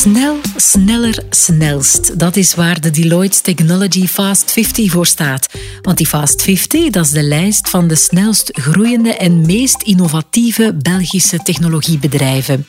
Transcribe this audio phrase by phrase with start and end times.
[0.00, 2.18] Snel, sneller, snelst.
[2.18, 5.46] Dat is waar de Deloitte Technology Fast 50 voor staat.
[5.82, 10.74] Want die Fast 50 dat is de lijst van de snelst groeiende en meest innovatieve
[10.82, 12.66] Belgische technologiebedrijven.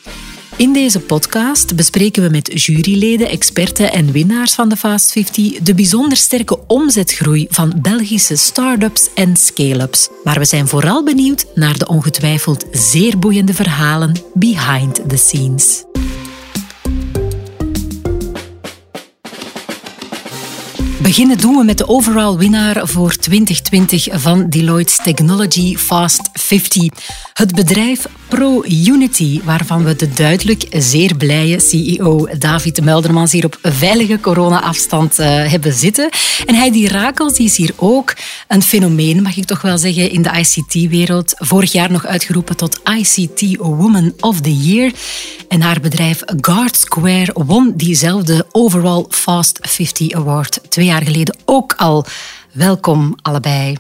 [0.56, 5.74] In deze podcast bespreken we met juryleden, experten en winnaars van de Fast 50 de
[5.74, 10.10] bijzonder sterke omzetgroei van Belgische start-ups en scale-ups.
[10.24, 15.84] Maar we zijn vooral benieuwd naar de ongetwijfeld zeer boeiende verhalen behind the scenes.
[21.12, 26.90] Beginnen doen we met de overall winnaar voor 2020 van Deloitte's Technology Fast 50.
[27.34, 34.20] Het bedrijf ProUnity, waarvan we de duidelijk zeer blije CEO David Meldermans hier op veilige
[34.20, 36.10] corona-afstand uh, hebben zitten.
[36.46, 38.14] En Heidi Rakels die is hier ook
[38.48, 41.34] een fenomeen, mag ik toch wel zeggen, in de ICT-wereld.
[41.38, 44.92] Vorig jaar nog uitgeroepen tot ICT Woman of the Year.
[45.48, 51.74] En haar bedrijf Guard Square won diezelfde Overall Fast 50 Award twee jaar geleden ook
[51.74, 52.06] al.
[52.52, 53.78] Welkom allebei.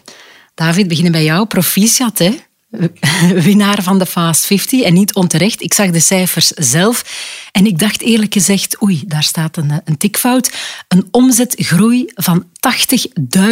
[0.56, 1.46] David, beginnen bij jou.
[1.46, 2.36] Proficiat, hè?
[3.48, 5.62] winnaar van de Fast 50 en niet onterecht.
[5.62, 7.06] Ik zag de cijfers zelf
[7.52, 10.52] en ik dacht eerlijk gezegd, oei, daar staat een, een tikfout.
[10.88, 12.46] Een omzetgroei van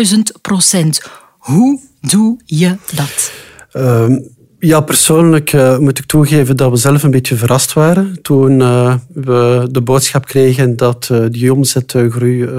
[0.08, 1.02] 80.000 procent.
[1.38, 3.32] Hoe doe je dat?
[3.74, 4.18] Uh,
[4.60, 8.96] ja, persoonlijk uh, moet ik toegeven dat we zelf een beetje verrast waren toen uh,
[9.14, 12.50] we de boodschap kregen dat die omzetgroei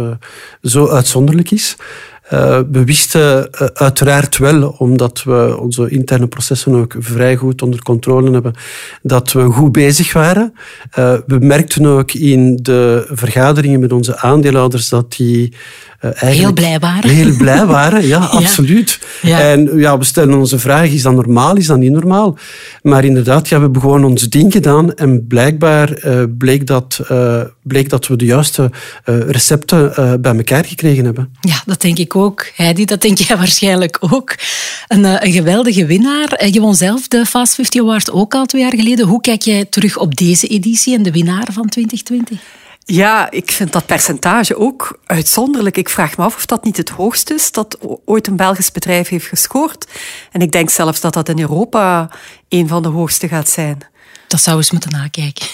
[0.62, 1.76] zo uitzonderlijk is.
[2.32, 7.82] Uh, we wisten uh, uiteraard wel, omdat we onze interne processen ook vrij goed onder
[7.82, 8.54] controle hebben,
[9.02, 10.54] dat we goed bezig waren.
[10.98, 15.54] Uh, we merkten ook in de vergaderingen met onze aandeelhouders dat die
[16.14, 17.10] heel blij waren.
[17.20, 18.98] Heel blij waren, ja, absoluut.
[19.22, 19.40] Ja.
[19.40, 22.38] En ja, we stellen onze vraag, is dat normaal, is dat niet normaal?
[22.82, 25.98] Maar inderdaad, ja, we hebben gewoon ons ding gedaan en blijkbaar
[26.38, 27.00] bleek, dat,
[27.62, 28.70] bleek dat we de juiste
[29.04, 31.34] recepten bij elkaar gekregen hebben.
[31.40, 32.46] Ja, dat denk ik ook.
[32.54, 34.34] Heidi, dat denk jij waarschijnlijk ook.
[34.88, 36.28] Een, eh, een geweldige winnaar.
[36.28, 39.06] Eh, je won zelf de Fast 50 Award ook al twee jaar geleden.
[39.06, 42.59] Hoe kijk jij terug op deze editie en de winnaar van 2020?
[42.92, 45.76] Ja, ik vind dat percentage ook uitzonderlijk.
[45.76, 49.08] Ik vraag me af of dat niet het hoogste is dat ooit een Belgisch bedrijf
[49.08, 49.86] heeft gescoord.
[50.32, 52.10] En ik denk zelfs dat dat in Europa
[52.48, 53.78] een van de hoogste gaat zijn.
[54.26, 55.46] Dat zou eens moeten nakijken.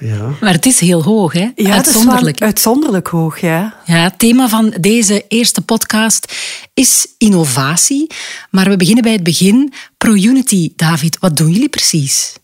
[0.00, 0.30] Ja.
[0.40, 1.50] Maar het is heel hoog, hè?
[1.54, 2.40] Ja, uitzonderlijk.
[2.42, 3.74] uitzonderlijk hoog, ja.
[3.84, 4.02] ja.
[4.02, 6.34] Het thema van deze eerste podcast
[6.74, 8.10] is innovatie.
[8.50, 9.72] Maar we beginnen bij het begin.
[9.98, 12.34] ProUnity, David, wat doen jullie precies?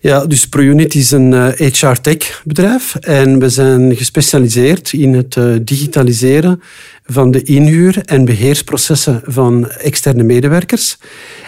[0.00, 6.62] Ja, dus ProUnity is een HR-tech bedrijf en we zijn gespecialiseerd in het eh, digitaliseren
[7.10, 10.96] van de inhuur- en beheersprocessen van externe medewerkers.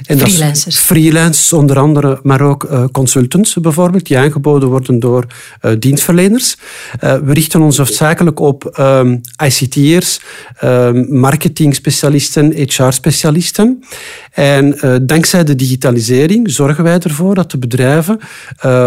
[0.05, 0.79] En freelancers.
[0.79, 5.27] freelancers onder andere, maar ook uh, consultants bijvoorbeeld, die aangeboden worden door
[5.63, 6.57] uh, dienstverleners.
[7.05, 10.21] Uh, we richten ons hoofdzakelijk op um, ICT'ers,
[10.65, 13.85] um, marketingspecialisten, HR-specialisten.
[14.33, 18.21] En dankzij de digitalisering zorgen wij ervoor dat de bedrijven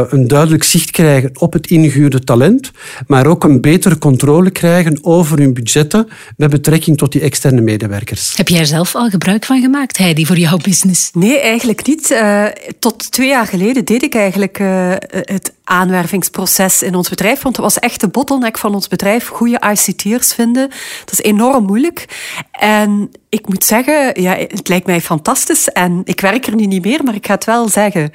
[0.10, 2.72] een duidelijk zicht krijgen op het ingehuurde talent,
[3.08, 6.08] maar ook een betere controle krijgen over hun budgetten
[6.38, 8.38] met betrekking tot die externe medewerkers.
[8.38, 11.10] Heb jij er zelf al gebruik van gemaakt, Heidi, voor jouw business?
[11.14, 12.12] Nee, eigenlijk niet.
[12.12, 12.46] Uh,
[12.80, 17.42] tot twee jaar geleden deed ik eigenlijk uh, het aanwervingsproces in ons bedrijf.
[17.42, 19.28] Want het was echt de bottleneck van ons bedrijf.
[19.28, 20.70] Goede ICT'ers vinden.
[21.06, 22.06] Dat is enorm moeilijk.
[22.52, 25.68] En ik moet zeggen, ja, het lijkt mij fantastisch.
[25.68, 28.12] En ik werk er nu niet meer, maar ik ga het wel zeggen.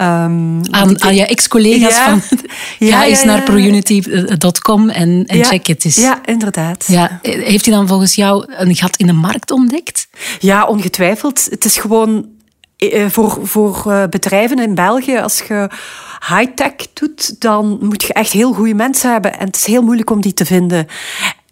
[0.00, 2.38] Um, aan, aan je ex-collega's ja, van
[2.88, 5.96] ja, ga eens ja, naar prounity.com en, en check het eens.
[5.96, 6.84] Ja, inderdaad.
[6.86, 7.18] Ja.
[7.22, 10.08] Heeft hij dan volgens jou een gat in de markt ontdekt?
[10.38, 11.46] Ja, ongetwijfeld.
[11.50, 12.26] Het is gewoon
[12.76, 15.70] eh, voor, voor eh, bedrijven in België, als je
[16.28, 19.38] high-tech doet, dan moet je echt heel goede mensen hebben.
[19.38, 20.86] En het is heel moeilijk om die te vinden.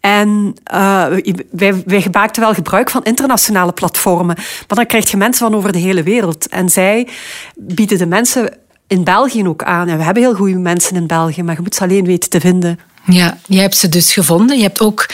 [0.00, 1.06] En uh,
[1.50, 4.36] wij, wij maakten wel gebruik van internationale platformen.
[4.36, 6.48] Maar dan krijg je mensen van over de hele wereld.
[6.48, 7.08] En zij
[7.56, 8.56] bieden de mensen
[8.86, 9.88] in België ook aan.
[9.88, 12.40] En we hebben heel goede mensen in België, maar je moet ze alleen weten te
[12.40, 12.78] vinden.
[13.04, 14.56] Ja, je hebt ze dus gevonden.
[14.56, 15.06] Je hebt ook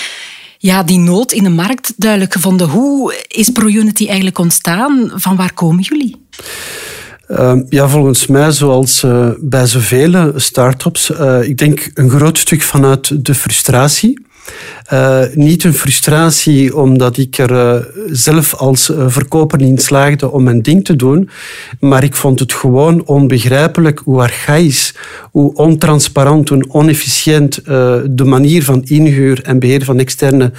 [0.59, 2.69] ja, die nood in de markt duidelijk gevonden.
[2.69, 5.11] Hoe is ProUnity eigenlijk ontstaan?
[5.15, 6.27] Van waar komen jullie?
[7.29, 12.63] Uh, ja, volgens mij, zoals uh, bij zoveel start-ups, uh, ik denk een groot stuk
[12.63, 14.26] vanuit de frustratie
[14.93, 20.43] Uh, niet een frustratie omdat ik er uh, zelf als uh, verkoper niet slaagde om
[20.43, 21.31] mijn ding te doen,
[21.81, 24.95] maar ik vond het gewoon onbegrijpelijk hoe archaïs,
[25.31, 30.53] hoe ontransparant, hoe onefficiënt de manier van inhuur en beheer van externe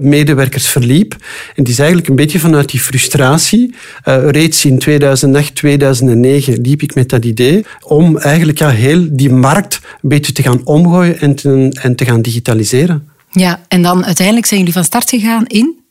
[0.00, 1.12] medewerkers verliep.
[1.12, 1.18] En
[1.54, 3.74] het is eigenlijk een beetje vanuit die frustratie,
[4.04, 9.80] reeds in 2008, 2009 liep ik met dat idee om eigenlijk ja, heel die markt
[10.02, 13.05] een beetje te gaan omgooien en en te gaan digitaliseren.
[13.38, 15.84] Ja, en dan uiteindelijk zijn jullie van start gegaan in?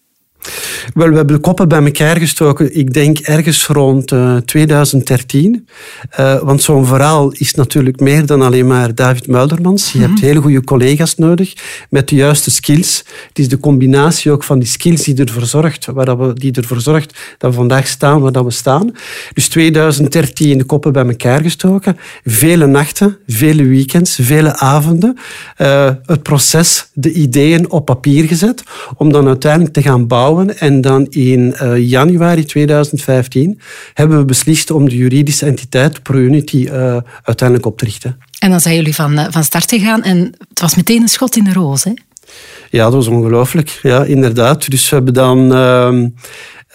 [0.93, 5.67] Wel, we hebben de koppen bij elkaar gestoken, ik denk ergens rond uh, 2013.
[6.19, 9.91] Uh, want zo'n verhaal is natuurlijk meer dan alleen maar David Muildermans.
[9.91, 10.13] Je mm -hmm.
[10.13, 11.53] hebt hele goede collega's nodig
[11.89, 13.03] met de juiste skills.
[13.27, 16.81] Het is de combinatie ook van die skills die ervoor zorgt, waar we, die ervoor
[16.81, 18.91] zorgt dat we vandaag staan waar dat we staan.
[19.33, 21.97] Dus 2013 de koppen bij elkaar gestoken.
[22.23, 25.17] Vele nachten, vele weekends, vele avonden.
[25.57, 28.63] Uh, het proces, de ideeën op papier gezet,
[28.97, 33.59] om dan uiteindelijk te gaan bouwen en dan in uh, januari 2015
[33.93, 38.17] hebben we beslist om de juridische entiteit ProUnity uh, uiteindelijk op te richten.
[38.39, 40.17] En dan zijn jullie van, uh, van start gegaan en
[40.49, 41.91] het was meteen een schot in de roos, hè?
[42.69, 43.79] Ja, dat was ongelooflijk.
[43.81, 44.69] Ja, inderdaad.
[44.69, 46.07] Dus we hebben dan ehm,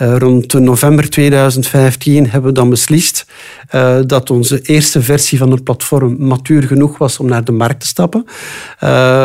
[0.02, 3.26] uh, rond november 2015 hebben we dan beslist
[3.75, 7.81] uh, dat onze eerste versie van het platform matuur genoeg was om naar de markt
[7.81, 8.25] te stappen.
[8.26, 8.31] Uh,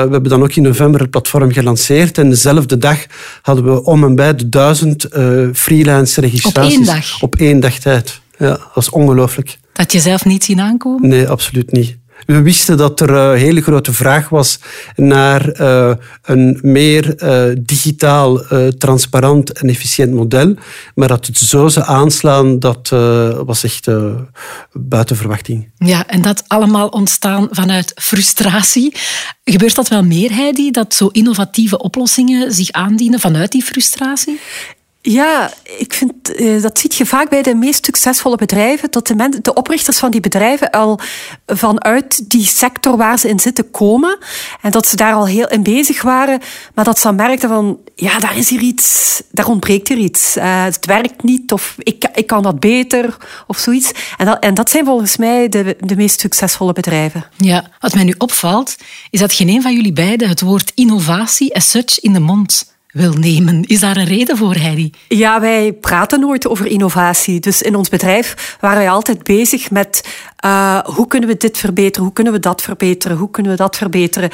[0.04, 3.06] we hebben dan ook in november het platform gelanceerd en dezelfde dag
[3.42, 5.07] hadden we om en bij de duizend
[5.54, 6.77] freelance registraties.
[6.77, 7.22] Op één dag?
[7.22, 8.22] Op één dag tijd.
[8.38, 9.57] Ja, dat is ongelooflijk.
[9.74, 11.10] Dat je zelf niet zien aankomen?
[11.10, 11.98] Nee, absoluut niet.
[12.26, 14.60] We wisten dat er een hele grote vraag was
[14.96, 15.92] naar uh,
[16.22, 18.42] een meer uh, digitaal,
[18.78, 20.56] transparant en efficiënt model.
[20.96, 22.90] Maar dat het zo aanslaan, dat
[23.46, 23.88] was echt
[24.72, 25.72] buiten verwachting.
[25.78, 28.96] Ja, en dat allemaal ontstaan vanuit frustratie.
[29.44, 34.40] Gebeurt dat wel meer, Heidi, dat zo innovatieve oplossingen zich aandienen vanuit die frustratie?
[35.07, 39.40] Ja, ik vind, uh, dat ziet je vaak bij de meest succesvolle bedrijven, dat de,
[39.42, 41.00] de oprichters van die bedrijven al
[41.46, 44.18] vanuit die sector waar ze in zitten komen
[44.62, 46.40] en dat ze daar al heel in bezig waren,
[46.74, 50.38] maar dat ze dan merkten van, ja, daar is hier iets, daar ontbreekt hier iets.
[50.38, 53.18] Uh, het werkt niet of ik, ik kan dat beter
[53.48, 53.92] of zoiets.
[54.18, 57.25] En dat, en dat zijn volgens mij de, de meest succesvolle bedrijven.
[57.38, 58.75] Ja, wat mij nu opvalt,
[59.10, 62.74] is dat geen een van jullie beiden het woord innovatie as such in de mond
[62.96, 63.64] wil nemen.
[63.64, 64.92] Is daar een reden voor, Heidi?
[65.08, 67.40] Ja, wij praten nooit over innovatie.
[67.40, 72.04] Dus in ons bedrijf waren wij altijd bezig met uh, hoe kunnen we dit verbeteren,
[72.04, 74.30] hoe kunnen we dat verbeteren, hoe kunnen we dat verbeteren.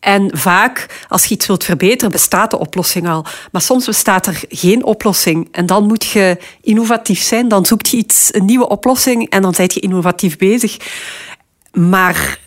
[0.00, 3.24] En vaak, als je iets wilt verbeteren, bestaat de oplossing al.
[3.52, 5.48] Maar soms bestaat er geen oplossing.
[5.52, 7.48] En dan moet je innovatief zijn.
[7.48, 10.76] Dan zoekt je iets, een nieuwe oplossing en dan ben je innovatief bezig.
[11.72, 12.38] Maar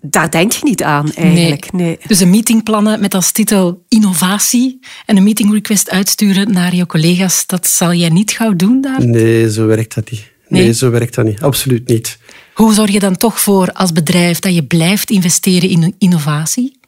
[0.00, 1.72] daar denk je niet aan eigenlijk.
[1.72, 1.98] Nee.
[2.06, 7.46] Dus een meetingplannen met als titel innovatie en een meeting request uitsturen naar je collega's,
[7.46, 9.06] dat zal jij niet gauw doen daar?
[9.06, 10.30] Nee, zo werkt dat niet.
[10.48, 11.42] Nee, nee zo werkt dat niet.
[11.42, 12.18] Absoluut niet.
[12.54, 16.78] Hoe zorg je dan toch voor als bedrijf dat je blijft investeren in innovatie?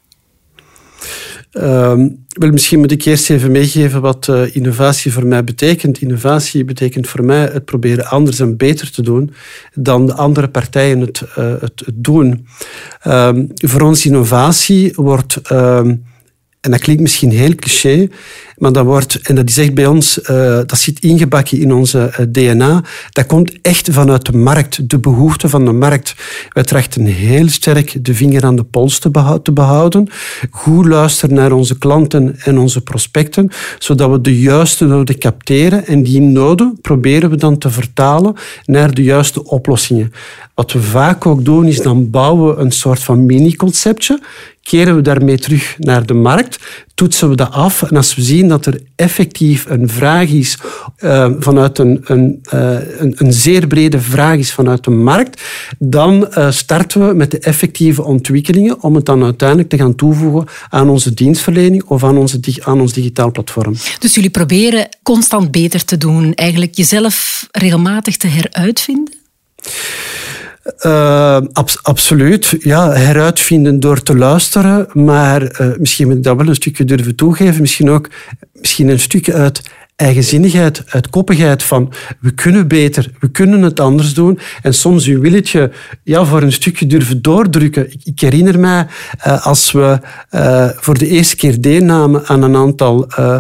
[1.52, 6.00] Wel, misschien moet ik eerst even meegeven wat uh, innovatie voor mij betekent.
[6.00, 9.32] Innovatie betekent voor mij het proberen anders en beter te doen
[9.75, 12.46] dan de andere partijen het, uh, het, doen.
[13.06, 15.94] Uh, voor ons innovatie wordt, ehm,
[16.60, 18.08] en dat klinkt misschien heel cliché,
[18.62, 20.26] maar dat wordt, en dat is echt bij ons, uh,
[20.67, 25.49] dat zit ingebakken in onze uh, DNA, dat komt echt vanuit de markt, de behoefte
[25.49, 26.14] van de markt.
[26.49, 30.09] Wij trachten heel sterk de vinger aan de pols te, te behouden,
[30.50, 35.87] goed luisteren naar onze klanten en onze prospecten, zodat we de juiste noden capteren.
[35.87, 40.12] En die noden proberen we dan te vertalen naar de juiste oplossingen.
[40.54, 44.21] Wat we vaak ook doen, is dan bouwen we een soort van mini-conceptje,
[44.62, 46.59] keren we daarmee terug naar de markt,
[46.94, 50.58] toetsen we dat af en als we zien dat er effectief een vraag is
[50.99, 55.42] uh, vanuit een, een, uh, een, een, zeer brede vraag is vanuit de markt,
[55.78, 60.49] dan uh, starten we met de effectieve ontwikkelingen om het dan uiteindelijk te gaan toevoegen
[60.68, 63.75] aan onze dienstverlening of aan, onze, aan ons digitaal platform.
[63.99, 69.14] Dus jullie proberen constant beter te doen, eigenlijk jezelf regelmatig te heruitvinden?
[71.52, 72.57] Ab absoluut.
[72.59, 74.88] Ja, heruitvinden door te luisteren.
[74.92, 77.61] Maar uh, misschien moet ik dat wel een stukje durven toegeven.
[77.61, 78.09] Misschien ook
[78.52, 79.62] misschien een stukje uit
[79.96, 84.38] eigenzinnigheid, uitkoppigheid van we kunnen beter, we kunnen het anders doen.
[84.62, 85.70] En soms uw willetje
[86.02, 87.92] ja, voor een stukje durven doordrukken.
[88.04, 88.87] Ik, herinner mij
[89.26, 89.99] uh, als we
[90.30, 93.38] uh, voor de eerste keer deelnamen aan een aantal uh,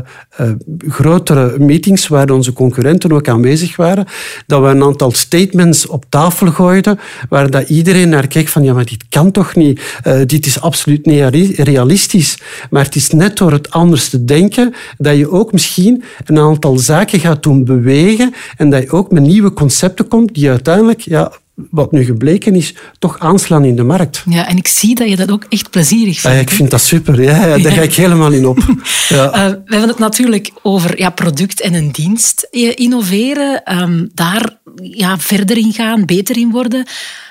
[0.88, 4.06] grotere meetings waar onze concurrenten ook aanwezig waren,
[4.46, 8.72] dat we een aantal statements op tafel gooiden waar dat iedereen naar keek van ja,
[8.72, 9.80] maar dit kan toch niet,
[10.26, 12.38] dit is absoluut niet realistisch.
[12.70, 16.78] Maar het is net door het anders te denken dat je ook misschien een aantal
[16.78, 21.32] zaken gaat doen bewegen en dat je ook met nieuwe concepten komt die uiteindelijk, ja,
[21.70, 24.22] wat nu gebleken is, toch aanslaan in de markt.
[24.28, 26.36] Ja, en ik zie dat je dat ook echt plezierig vindt.
[26.36, 27.22] Ja, ik vind dat super.
[27.22, 28.58] Ja, ja daar ga ik helemaal in op.
[29.08, 29.26] Ja.
[29.26, 33.78] Uh, we hebben het natuurlijk over ja, product en een dienst innoveren.
[33.80, 36.86] Um, daar ja, verder in gaan, beter in worden.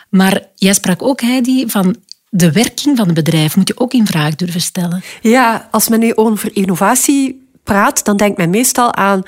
[0.10, 1.96] Maar jij sprak ook, Heidi, van
[2.30, 5.04] de werking van het bedrijf moet je ook in vraag durven stellen.
[5.22, 9.24] Ja, als men nu over innovatie praat, dan denkt men meestal aan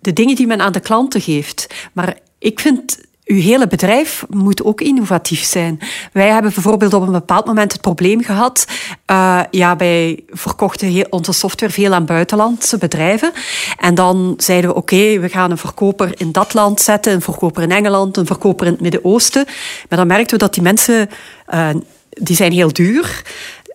[0.00, 1.74] de dingen die men aan de klanten geeft.
[1.92, 5.78] Maar ik vind uw hele bedrijf moet ook innovatief zijn.
[6.12, 8.66] Wij hebben bijvoorbeeld op een bepaald moment het probleem gehad.
[9.10, 13.32] Uh, ja, wij verkochten heel, onze software veel aan buitenlandse bedrijven.
[13.78, 17.62] En dan zeiden we: oké, we gaan een verkoper in dat land zetten, een verkoper
[17.62, 19.44] in Engeland, een verkoper in het Midden-Oosten.
[19.88, 21.10] Maar dan merkten we dat die mensen,
[21.54, 21.68] uh,
[22.08, 23.22] die zijn heel duur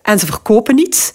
[0.02, 1.12] en ze verkopen niet.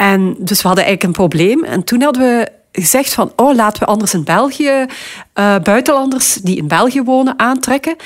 [0.00, 1.64] En dus we hadden eigenlijk een probleem.
[1.64, 4.86] En toen hadden we gezegd van, oh, laten we anders in België
[5.34, 7.96] uh, buitenlanders die in België wonen aantrekken.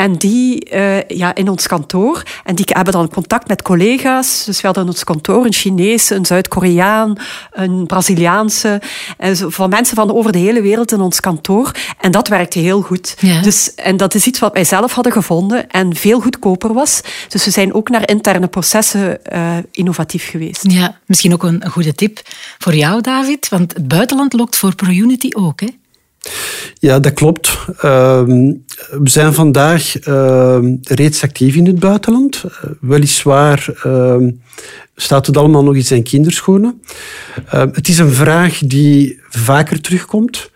[0.00, 2.22] En die uh, ja, in ons kantoor.
[2.44, 4.44] En die hebben dan contact met collega's.
[4.44, 7.16] Dus we hadden in ons kantoor een Chinese, een Zuid-Koreaan,
[7.52, 8.80] een Braziliaanse.
[9.18, 11.70] En zo, van mensen van over de hele wereld in ons kantoor.
[11.98, 13.16] En dat werkte heel goed.
[13.18, 13.42] Ja.
[13.42, 17.00] Dus, en dat is iets wat wij zelf hadden gevonden en veel goedkoper was.
[17.28, 20.70] Dus we zijn ook naar interne processen uh, innovatief geweest.
[20.70, 22.20] Ja, misschien ook een goede tip
[22.58, 23.48] voor jou, David.
[23.48, 25.68] Want het buitenland lokt voor ProUnity ook, hè?
[26.78, 27.58] Ja, dat klopt.
[27.78, 28.52] Ehm,
[28.90, 32.44] we zijn vandaag ehm, reeds actief in het buitenland.
[32.44, 34.30] Uh, weliswaar ehm,
[35.02, 36.82] staat het allemaal nog in kinderschoenen.
[37.50, 40.50] het is een vraag die vaker terugkomt.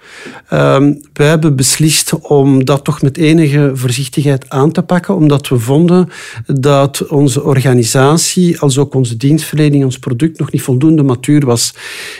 [0.53, 5.59] Um, wij hebben beslist om dat toch met enige voorzichtigheid aan te pakken, omdat we
[5.59, 6.09] vonden
[6.47, 11.75] dat onze organisatie, als ook onze dienstverlening, ons product nog niet voldoende matuur was.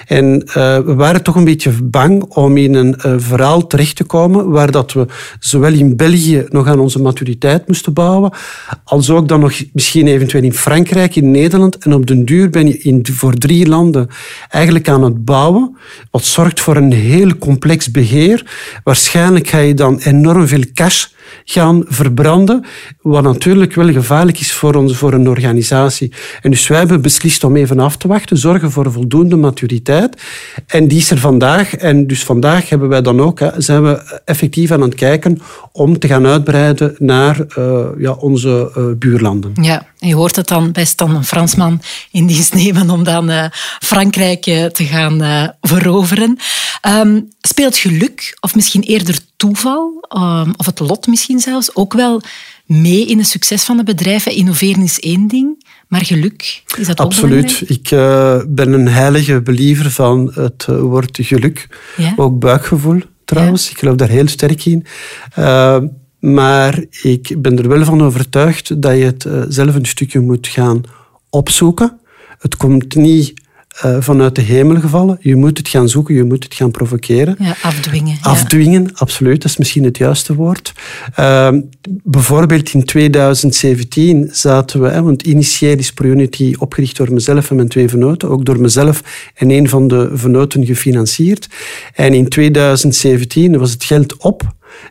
[0.07, 4.05] En uh, we waren toch een beetje bang om in een uh, verhaal terecht te
[4.05, 5.07] komen waar dat we
[5.39, 8.33] zowel in België nog aan onze maturiteit moesten bouwen,
[8.85, 11.77] als ook dan nog misschien eventueel in Frankrijk, in Nederland.
[11.77, 14.09] En op duur ben je in, voor drie landen
[14.49, 15.77] eigenlijk aan het bouwen,
[16.11, 18.47] wat zorgt voor een heel complex beheer.
[18.85, 21.07] Waarschijnlijk ga je dan enorm veel cash
[21.45, 22.65] gaan verbranden,
[23.01, 26.13] wat natuurlijk wel gevaarlijk is voor, ons, voor een organisatie.
[26.41, 30.23] En dus wij hebben beslist om even af te wachten, zorgen voor voldoende maturiteit.
[30.67, 31.75] En die is er vandaag.
[31.75, 35.41] En dus vandaag hebben wij dan ook, zijn we effectief aan het kijken
[35.73, 39.53] om te gaan uitbreiden naar uh, ja, onze uh, buurlanden.
[39.61, 43.45] Ja, je hoort het dan best dan een Fransman in dienst nemen om dan uh,
[43.79, 46.39] Frankrijk te gaan veroveren.
[46.89, 52.23] Um, speelt geluk, of misschien eerder toeval, um, of het lot misschien zelfs, ook wel
[52.67, 54.27] mee in het succes van het bedrijf?
[54.27, 57.63] Innoveren is één ding, maar geluk, is dat ook Absoluut.
[57.67, 61.69] Ik uh, ben een heilige believer van het uh, woord geluk.
[61.97, 62.13] Ja?
[62.17, 63.65] Ook buikgevoel, trouwens.
[63.65, 63.71] Ja.
[63.71, 64.87] Ik geloof daar heel sterk in.
[65.39, 65.79] Uh,
[66.19, 70.81] maar ik ben er wel van overtuigd dat je het zelf een stukje moet gaan
[71.31, 72.01] opzoeken.
[72.39, 73.43] Het komt niet
[73.85, 75.17] uh, vanuit de hemel gevallen.
[75.21, 77.37] Je moet het gaan zoeken, je moet het gaan provoceren.
[77.39, 78.19] Ja, afdwingen.
[78.21, 78.91] Afdwingen, ja.
[78.95, 79.43] absoluut.
[79.43, 80.73] Dat is misschien het juiste woord.
[81.19, 81.49] Uh,
[82.03, 87.69] bijvoorbeeld in 2017 zaten we, hè, want initieel is ProUnity opgericht door mezelf en mijn
[87.69, 89.03] twee venoten, ook door mezelf
[89.35, 91.49] en een van de venoten gefinancierd.
[91.95, 94.43] En in 2017 was het geld op.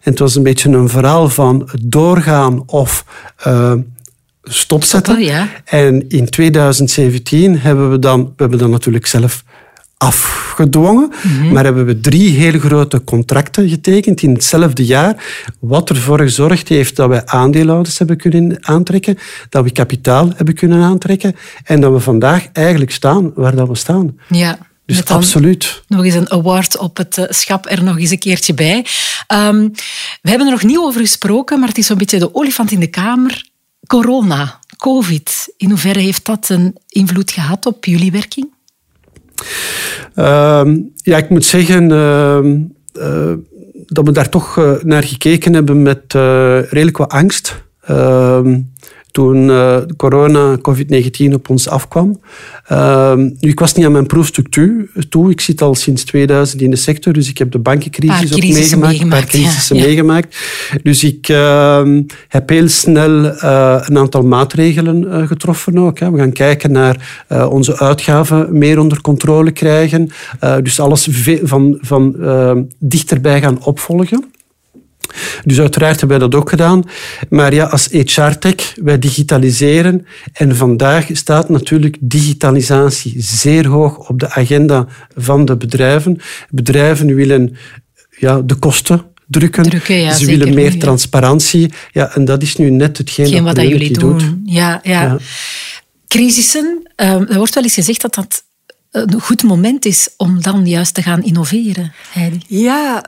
[0.01, 3.05] En het was een beetje een verhaal van doorgaan of
[3.47, 3.73] uh,
[4.43, 5.23] stopzetten.
[5.23, 5.49] ja.
[5.65, 9.43] En in 2017 hebben we dan, we hebben dan natuurlijk zelf
[9.97, 15.23] afgedwongen, mm maar hebben we drie hele grote contracten getekend in hetzelfde jaar,
[15.59, 19.17] wat ervoor gezorgd heeft dat wij aandeelhouders hebben kunnen aantrekken,
[19.49, 23.75] dat we kapitaal hebben kunnen aantrekken en dat we vandaag eigenlijk staan waar dat we
[23.75, 24.17] staan.
[24.29, 24.57] Ja.
[24.85, 25.83] Dus absoluut.
[25.87, 28.85] Nog eens een award op het eh, schap er nog eens een keertje bij.
[29.33, 29.71] Um,
[30.21, 32.79] we hebben er nog niet over gesproken, maar het is zo'n beetje de olifant in
[32.79, 33.51] de kamer
[33.87, 38.51] corona, COVID, in hoeverre heeft dat een invloed gehad op jullie werking?
[40.15, 42.39] Uh, ja, ik moet zeggen uh,
[42.93, 43.33] uh,
[43.85, 46.13] dat we daar toch eh, naar gekeken hebben met
[46.69, 47.63] redelijk wat angst.
[47.81, 48.59] Ehm,
[49.13, 52.19] toen uh, corona, COVID-19 op ons afkwam.
[52.71, 54.47] Uh, nu, ik was niet aan mijn proefstuk
[55.09, 55.29] toe.
[55.29, 59.01] Ik zit al sinds 2000 in de sector, dus ik heb de bankencrisis ook meegemaakt,
[59.01, 60.37] een paar crisissen meegemaakt.
[60.83, 61.87] Dus ik uh,
[62.27, 65.99] heb heel snel uh, een aantal maatregelen getroffen ook.
[65.99, 66.11] Hè.
[66.11, 70.09] We gaan kijken naar onze uitgaven meer onder controle krijgen.
[70.63, 71.07] dus alles
[71.43, 72.15] van, van
[72.79, 74.32] dichterbij gaan opvolgen.
[75.43, 76.83] Dus uiteraard hebben wij dat ook gedaan.
[77.29, 80.05] Maar ja, als HR-tech, wij digitaliseren.
[80.33, 86.19] En vandaag staat natuurlijk digitalisatie zeer hoog op de agenda van de bedrijven.
[86.49, 87.55] Bedrijven willen
[88.09, 89.63] ja, de kosten drukken.
[89.63, 91.73] drukken Ze willen meer transparantie.
[91.91, 94.17] Ja, en dat is nu net hetgeen Geen wat jullie doen.
[94.17, 94.35] Doet.
[94.45, 95.01] Ja, ja.
[95.01, 95.17] ja.
[96.07, 98.43] Crisissen, uh, er wordt wel eens gezegd dat dat
[98.93, 101.93] een goed moment is om dan juist te gaan innoveren.
[102.11, 102.41] Heidi.
[102.47, 103.05] Ja,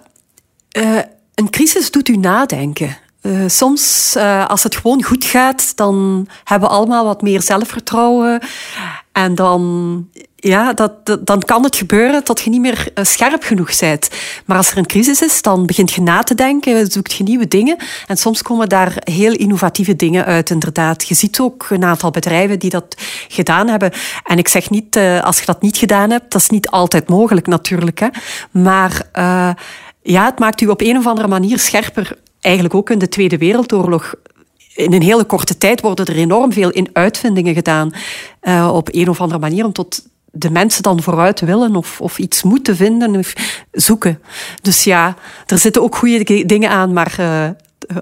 [0.78, 1.00] uh,
[1.36, 2.98] een crisis doet u nadenken.
[3.22, 8.40] Uh, soms, uh, als het gewoon goed gaat, dan hebben we allemaal wat meer zelfvertrouwen.
[9.12, 13.80] En dan, ja, dat, dan kan het gebeuren dat je niet meer uh, scherp genoeg
[13.80, 14.10] bent.
[14.46, 17.48] Maar als er een crisis is, dan begint je na te denken, zoekt je nieuwe
[17.48, 17.78] dingen.
[18.08, 21.08] En soms komen daar heel innovatieve dingen uit, inderdaad.
[21.08, 22.96] Je ziet ook een aantal bedrijven die dat
[23.28, 23.92] gedaan hebben.
[24.24, 27.48] En ik zeg niet, als je dat niet gedaan hebt, dat is niet altijd mogelijk
[27.48, 28.00] natuurlijk.
[28.00, 28.08] Hè.
[28.52, 29.06] Maar
[30.06, 32.18] ja, het maakt u op een of andere manier scherper.
[32.42, 34.16] Eigenlijk ook in de Tweede Wereldoorlog
[34.76, 37.92] in een hele korte tijd worden er enorm veel in uitvindingen gedaan.
[38.42, 42.20] Uh, op een of andere manier om tot de mensen dan vooruit willen of, of
[42.20, 43.34] iets moeten vinden of
[43.72, 44.22] zoeken.
[44.62, 47.50] Dus ja, er zitten ook goede dingen aan, maar uh,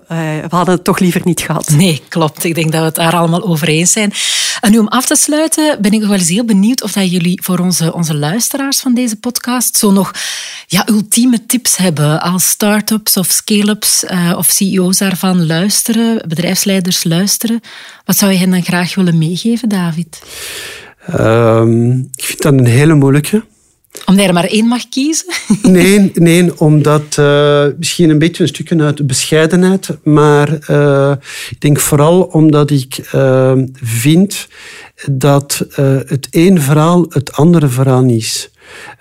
[0.08, 1.70] we hadden het toch liever niet gehad.
[1.70, 2.44] Nee, klopt.
[2.44, 4.14] Ik denk dat we het daar allemaal over eens zijn.
[4.62, 7.12] En nu om af te sluiten ben ik nog wel eens heel benieuwd of dat
[7.12, 10.12] jullie voor onze, onze luisteraars van deze podcast zo nog
[10.68, 17.62] ja, ultieme tips hebben als start-ups of scale-ups uh, of CEO's daarvan luisteren, bedrijfsleiders luisteren.
[18.06, 20.22] Wat zou je hen dan graag willen meegeven, David?
[21.20, 23.44] Um, ik vind dat een hele moeilijke.
[24.06, 25.34] Omdat er maar één mag kiezen?
[25.62, 31.14] Nee, nee omdat uh, misschien een beetje een stukje uit bescheidenheid, maar uh,
[31.50, 34.48] ik denk vooral omdat ik uh, vind
[35.12, 35.66] dat
[36.06, 38.52] het één verhaal het andere verhaal is.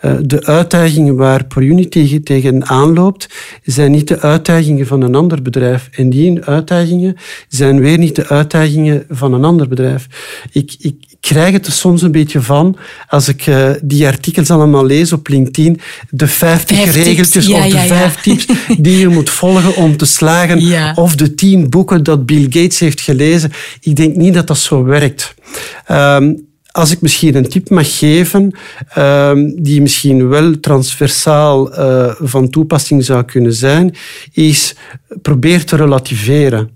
[0.00, 3.28] Eh, de uitdagingen waar ProUnity tegen aanloopt,
[3.64, 5.88] zijn niet de uitdagingen van een ander bedrijf.
[5.92, 7.16] En die uitdagingen
[7.48, 10.06] zijn weer niet de uitdagingen van een ander bedrijf.
[10.52, 10.96] Ik, ik
[11.28, 12.76] krijg het er soms een beetje van,
[13.08, 17.62] als ik uh, die artikels allemaal lees op LinkedIn, de 50 Vijf regeltjes ja, of
[17.62, 18.46] de ja, vijf tips
[18.84, 23.00] die je moet volgen om te slagen, of de tien boeken dat Bill Gates heeft
[23.00, 23.52] gelezen.
[23.80, 25.34] Ik denk niet dat dat zo werkt.
[25.90, 28.58] Um, als ik misschien een tip mag geven,
[28.98, 33.94] uh, die misschien wel transversaal uh, van toepassing zou kunnen zijn,
[34.32, 34.74] is
[35.22, 36.70] probeer te relativeren.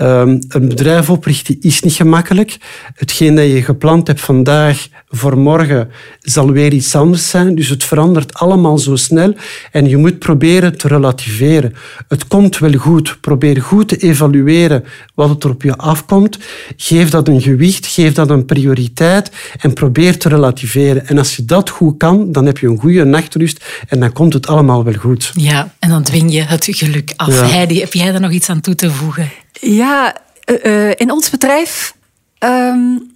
[0.00, 2.56] Um, een bedrijf oprichten is niet gemakkelijk.
[2.94, 7.54] Hetgeen dat je gepland hebt vandaag voor morgen zal weer iets anders zijn.
[7.54, 9.34] Dus het verandert allemaal zo snel
[9.72, 11.74] en je moet proberen te relativeren.
[12.08, 13.20] Het komt wel goed.
[13.20, 16.38] Probeer goed te evalueren wat het er op je afkomt.
[16.76, 19.30] Geef dat een gewicht, geef dat een prioriteit
[19.60, 21.06] en probeer te relativeren.
[21.06, 24.32] En als je dat goed kan, dan heb je een goede nachtrust en dan komt
[24.32, 25.30] het allemaal wel goed.
[25.34, 27.28] Ja, en dan dwing je het geluk af.
[27.28, 27.46] Ja.
[27.46, 29.30] Heidi, heb jij daar nog iets aan toe te voegen?
[29.60, 30.16] Ja,
[30.64, 31.94] uh, in ons bedrijf,
[32.38, 33.14] um,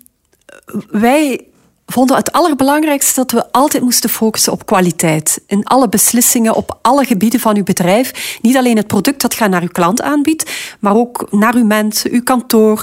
[0.90, 1.44] wij
[1.86, 5.40] vonden het allerbelangrijkste dat we altijd moesten focussen op kwaliteit.
[5.46, 8.38] In alle beslissingen, op alle gebieden van uw bedrijf.
[8.42, 10.50] Niet alleen het product dat je naar uw klant aanbiedt,
[10.80, 12.82] maar ook naar uw mensen, uw kantoor.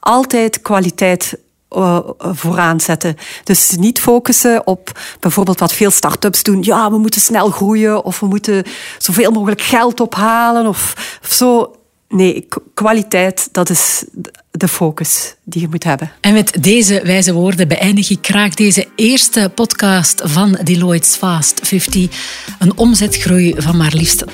[0.00, 1.38] Altijd kwaliteit
[1.70, 3.16] uh, vooraan zetten.
[3.44, 6.62] Dus niet focussen op bijvoorbeeld wat veel start-ups doen.
[6.62, 8.64] Ja, we moeten snel groeien of we moeten
[8.98, 11.76] zoveel mogelijk geld ophalen of, of zo.
[12.08, 14.04] Nee, kwaliteit, dat is
[14.50, 16.10] de focus die je moet hebben.
[16.20, 22.08] En met deze wijze woorden beëindig ik graag deze eerste podcast van Deloitte's Fast 50.
[22.58, 24.24] Een omzetgroei van maar liefst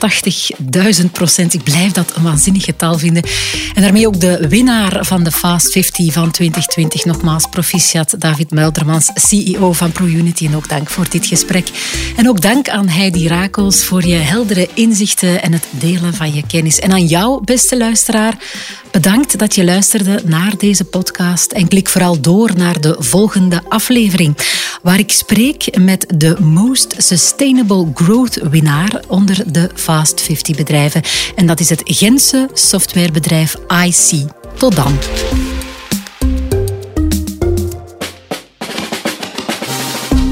[1.02, 1.54] 80.000 procent.
[1.54, 3.22] Ik blijf dat een waanzinnig getal vinden.
[3.74, 7.04] En daarmee ook de winnaar van de Fast 50 van 2020.
[7.04, 10.46] Nogmaals proficiat David Muildermans, CEO van ProUnity.
[10.46, 11.68] En ook dank voor dit gesprek.
[12.16, 16.42] En ook dank aan Heidi Rakels voor je heldere inzichten en het delen van je
[16.46, 16.78] kennis.
[16.78, 17.76] En aan jou, beste
[18.90, 24.36] bedankt dat je luisterde naar deze podcast en klik vooral door naar de volgende aflevering,
[24.82, 31.02] waar ik spreek met de Most Sustainable Growth winnaar onder de Fast 50 bedrijven.
[31.34, 34.26] En dat is het Gentse softwarebedrijf IC.
[34.56, 34.98] Tot dan.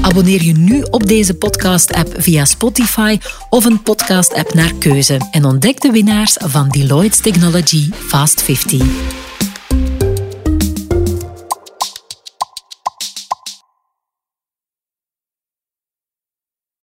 [0.01, 3.17] Abonneer je nu op deze podcast-app via Spotify
[3.49, 9.30] of een podcast-app naar keuze en ontdek de winnaars van Deloitte's Technology Fast 50.